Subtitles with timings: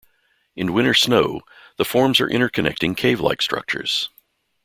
[0.55, 1.41] In winter snow,
[1.77, 4.09] the forms are interconnecting, cave-like structures.